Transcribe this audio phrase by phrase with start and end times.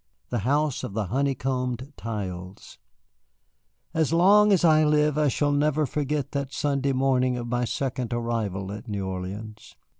[0.29, 2.79] THE HOUSE OF THE HONEYCOMBED TILES
[3.93, 8.11] As long as I live I shall never forget that Sunday morning of my second
[8.11, 9.75] arrival at New Orleans.